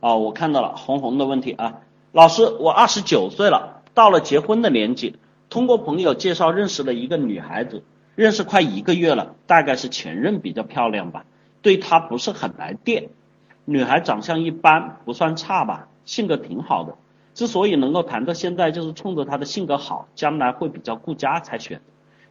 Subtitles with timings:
[0.00, 1.80] 啊，我看到了红红的问题啊，
[2.12, 5.16] 老师，我二十九岁了，到了结婚的年纪，
[5.48, 7.84] 通过朋友介绍认识了一个女孩子，
[8.14, 11.24] 认识快一个月了，大概是前任比较漂亮吧，
[11.62, 13.10] 对她不是很来电。
[13.66, 16.96] 女孩长相一般，不算差吧，性格挺好的。
[17.34, 21.80] 之所以能够谈到现在，就是冲着她的性格好，将来会比较顾家才选。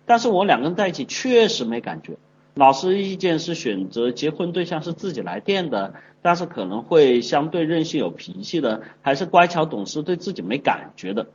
[0.06, 2.18] 但是我两个人在一起确实没感觉。
[2.60, 11.28] 老师意见是选择结婚对象是自己来电的，但是可能会相对任性有脾气的，还是乖巧懂事对自己没感觉的。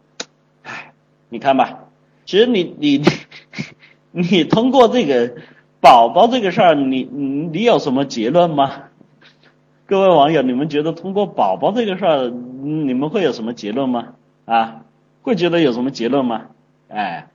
[0.64, 0.92] 唉，
[1.30, 1.88] 你看吧，
[2.27, 3.02] 其实你你
[4.12, 5.37] 你通过这个
[5.80, 8.83] 宝宝这个事儿，你你有什么结论吗？
[9.86, 14.09] 各位网友，你们觉得通过宝宝这个事儿，你们会有什么结论吗？
[14.45, 14.83] 啊，
[15.22, 16.48] 会觉得有什么结论吗？
[16.88, 17.30] 哎，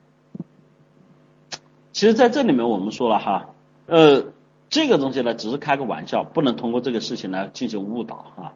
[1.92, 3.50] 其实在这里面我们说了哈。
[3.90, 4.26] 呃，
[4.70, 8.54] 这个东西呢，只是开个玩笑，不能通过这个事情来进行误导啊。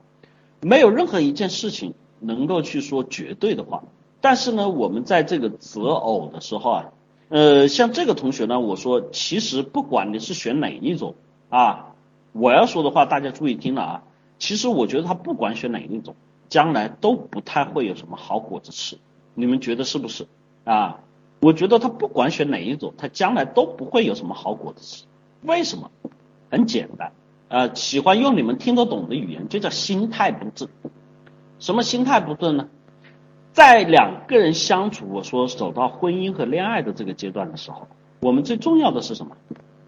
[0.62, 3.84] 没有任何一件事情能够去说绝对的话。
[4.22, 6.86] 但是呢，我们在这个择偶的时候啊，
[7.30, 11.16] 呃，像这个同学呢，我说，其实不管你是选哪一种
[11.50, 11.96] 啊，
[12.32, 14.04] 我要说的话，大家注意听了啊。
[14.40, 16.16] 其实我觉得他不管选哪一种，
[16.48, 18.98] 将来都不太会有什么好果子吃。
[19.34, 20.28] 你们觉得是不是
[20.64, 21.00] 啊？
[21.42, 25.04] 我觉得他不管选哪一种，他将来都不会有什么好果子吃。
[25.44, 25.92] 为什么？
[26.50, 27.12] 很简单，
[27.48, 30.70] 呃，喜欢用你们听得懂的语言，就叫心态不正。
[31.58, 32.68] 什么心态不正呢？
[33.54, 37.88] 在两个人相处，我说走到婚姻和恋爱的这个阶段的时候，
[38.20, 39.36] 我们最重要的是什么？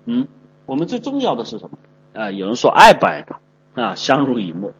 [0.05, 0.27] 嗯，
[0.65, 1.77] 我们最重要的是什么？
[2.13, 3.35] 啊，有人说爱不爱的
[3.79, 4.71] 啊，相濡以沫。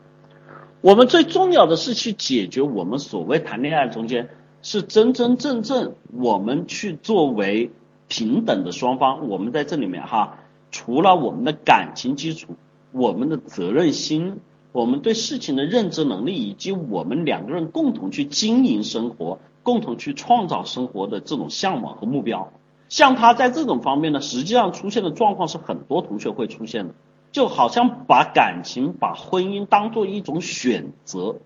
[0.82, 4.30] 我们最重要的是去解决我们所谓谈恋爱中间
[4.64, 7.72] 是真真正正我们去作为
[8.08, 10.40] 平等的双方，我们在这里面哈。
[10.76, 12.58] 除了我们的感情基础，
[12.92, 14.42] 我们的责任心，
[14.74, 22.52] 我们对事情的认知能力，以及我们两个人共同去经营生活、共同去创造生活的这种向往和目标，
[22.90, 26.94] 像他在这种方面呢，实际上出现的状况是很多同学会出现的，
[27.32, 31.38] 就好像把感情、把婚姻当做一种选择，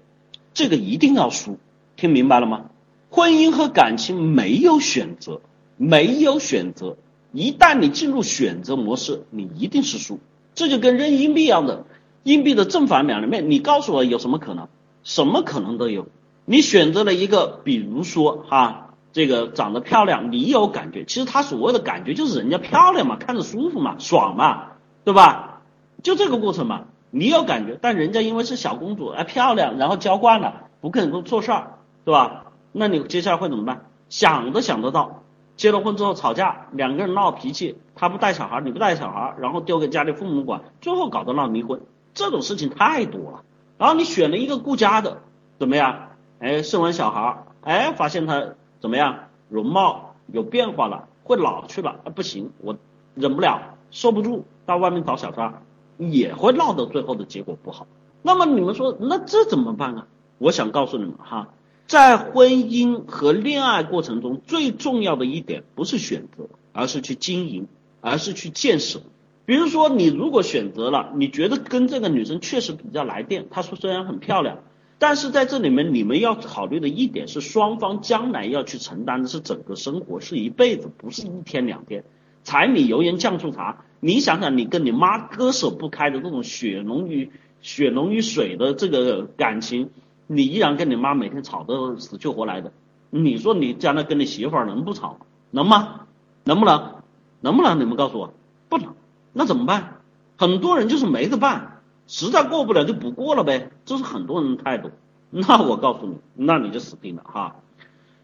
[0.56, 1.60] 这个一定要输，
[1.96, 2.72] 听明白了吗？
[3.12, 5.42] 婚姻和感情没有选择，
[5.78, 6.98] 没有选择。
[7.32, 10.20] 一旦你进入选择模式，你一定是输。
[10.56, 11.86] 这就跟扔硬币一样的，
[12.24, 14.68] 硬币的正反两面，你告诉我有什么可能？
[15.04, 16.08] 什么可能都有。
[16.46, 21.06] 你选择了一个，比如说哈，这个长得漂亮，你有感觉。
[21.06, 24.72] 其实他所谓的感觉就是人家漂亮嘛，看着舒服嘛，爽嘛，
[25.04, 25.62] 对吧？
[26.02, 32.46] 就这个过程嘛，你有感觉，但人家因为是小公主，哎漂亮，然后娇惯了，不肯做事儿，对吧？
[32.72, 33.86] 那你接下来会怎么办？
[34.10, 35.24] 想都想得到。
[35.60, 41.82] 结了婚之后吵架，两个人闹脾气，他不带小孩，你不带小孩，然后丢给家里父母管，最后搞得闹离婚，
[42.14, 43.44] 这种事情太多了。
[43.78, 45.18] 然后你选了一个顾家的，
[45.60, 46.12] 怎么样？
[46.40, 49.26] 哎，生完小孩，哎，发现他怎么样？
[49.50, 52.78] 容貌有变化了，会老去了，不行，我
[53.16, 53.62] 忍不了，
[53.92, 55.62] 受不住，到外面找小三，
[55.98, 57.86] 也会闹到最后的结果不好。
[58.22, 60.08] 那么你们说，那这怎么办啊？
[60.38, 61.50] 我想告诉你们哈。
[61.90, 67.68] 在婚姻和恋爱过程中，最重要的一点不是选择，而是去经营，
[68.00, 69.02] 而是去建设。
[69.48, 74.60] 比如说，你如果选择了，你觉得跟这个女生确实比较来电，她说虽然很漂亮，
[75.00, 82.04] 但是在这里面你们要考虑的一点是，双方将来要去承担的是整个生活，是一辈子，不是一天两天。
[82.44, 89.90] 柴米油盐酱醋茶，你想想，你跟你妈割舍不开的这种血浓于血浓于水的这个感情。
[90.32, 92.72] 你依然跟你妈每天吵得死去活来的，
[93.10, 95.18] 你说你将来跟你媳妇儿能不吵
[95.50, 96.02] 能吗？
[96.44, 97.02] 能不能？
[97.42, 97.80] 能不能？
[97.80, 98.32] 你们告诉我，
[98.70, 98.94] 不能。
[99.34, 100.02] 那怎么办？
[100.38, 104.92] 很多人就是没得办，实在过不了就不过了呗，这是很多人的态度。
[105.32, 107.56] 那我告诉你，那你就死定了哈。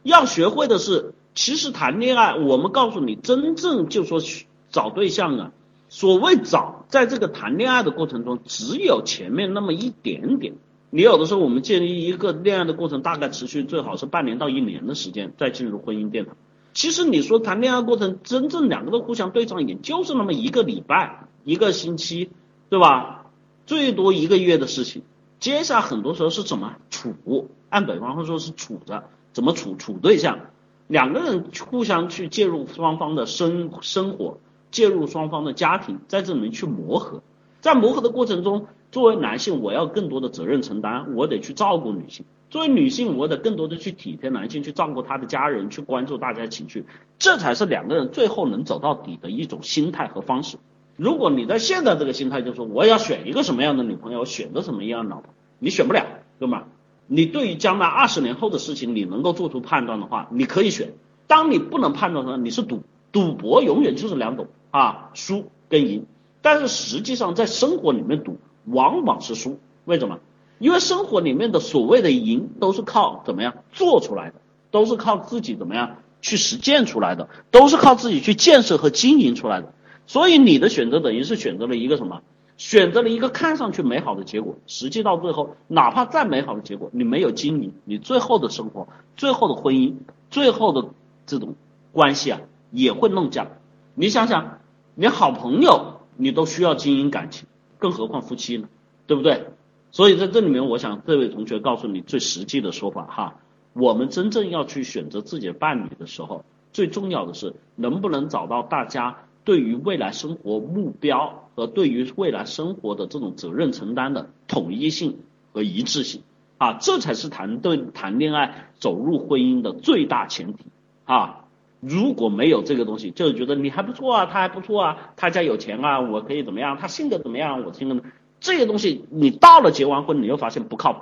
[0.03, 4.21] 要学会的是，其实谈恋爱，我们告诉你，真正就说
[4.69, 5.51] 找对象啊，
[5.89, 10.53] 所谓找，在这个谈恋爱的过程中，只有前面那么一点点。
[10.95, 16.37] 你有的时候，我们建立一个恋爱的过程大概持续最好是半年到一年的时间，再进入婚姻殿堂。
[16.73, 22.29] 其实你说谈恋爱过程，真正两个人互相对上眼，就是那么一个礼拜、一个星期，
[22.69, 23.25] 对吧？
[23.65, 25.01] 最多一个月的事情。
[25.37, 27.49] 接下来很多时候是怎么处？
[27.67, 29.03] 按北方话说是处着，
[29.33, 29.75] 怎么处？
[29.75, 30.39] 处对象，
[30.87, 34.37] 两个人互相去介入双方的生生活，
[34.71, 37.21] 介入双方的家庭，在这里面去磨合，
[37.59, 38.67] 在磨合的过程中。
[38.91, 46.85] 作为男性，我要更多的责任承担，我得去照顾女性；作为女性，我得更多的去体贴男性，去照顾他的家人，去关注大家情绪，
[47.19, 50.57] 这才是两个人最后能走到底的一种心态和方式。
[50.95, 56.05] 如果你在现在这个心态，就是说我要选一个什么样的女朋友，选择什么样的老婆，你选不了，
[56.39, 56.63] 对吗？
[57.07, 60.93] 你对于将来二十年后的事情，你能够做出判断的话，你可以选。
[61.27, 66.05] 当你不能判断的时候，你是赌，赌博永远就是两种啊，输跟赢。
[66.41, 69.59] 但是实际上在生活里面赌，往往是输。
[69.85, 70.19] 为什么？
[70.59, 74.35] 因为生活里面的所谓的赢，都是靠怎么样做出来的，
[74.71, 79.73] 都是靠自己怎么样去实践出来的，都是靠自己去建设和经营出来的。
[80.07, 82.21] 所以你的选择等于是选择了一个什么？
[82.57, 88.87] 选择了一个看上去美好的结果，实际到最后，哪怕再美好的结果，你没有经营，你最后的生活、
[89.17, 89.95] 最后的婚姻、
[90.29, 90.87] 最后的
[91.25, 91.55] 这种
[91.91, 92.39] 关系啊，
[92.71, 93.49] 也会弄僵。
[93.93, 94.59] 你想想，
[94.93, 97.45] 你好朋友你都需要经营感情，
[97.85, 98.67] 更何况夫妻呢？
[99.05, 99.45] 对不对？
[99.91, 103.35] 所以在这里面，我想这位同学告诉你最实际的说法哈，
[103.73, 106.43] 我们真正要去选择自己的伴侣的时候，
[106.73, 109.17] 最重要的是能不能找到大家。
[109.43, 115.19] 对于未来生活目标和对于未来生活的这种责任承担的统一性
[115.53, 116.23] 和一致性
[116.57, 120.63] 啊，这才是谈对谈恋爱走入婚姻的最大前提
[121.03, 121.44] 啊！
[121.87, 126.77] 如果没有这个东西，就是觉得你还不错啊，他还不错啊，他家有钱啊，我可以怎么样？
[126.79, 127.63] 他性格怎么样？
[127.63, 128.03] 我性格
[128.39, 130.99] 这些东西，你到了结完婚，你又发现不靠谱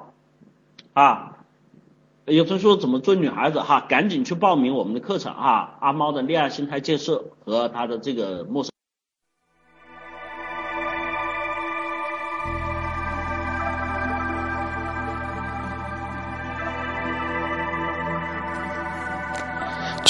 [0.93, 1.37] 啊！
[2.25, 8.71] 有同学说怎么追女孩子哈，赶紧去报名我们的课程哈，阿猫的恋爱心态建设和他的这个陌生。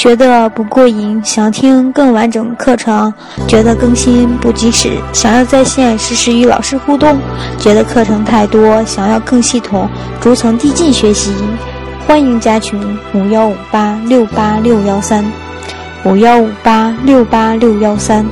[0.04, 3.10] 觉得不过瘾，想听更完整课程；
[3.48, 7.16] 觉得更新不及时，想要在线实时与老师互动；
[7.58, 9.88] 觉得课程太多，想要更系统、
[10.20, 11.32] 逐层递进学习。
[12.06, 12.78] 欢迎加群
[13.14, 15.24] 五幺五八六八六幺三，
[16.04, 18.26] 五幺五八六八六幺三。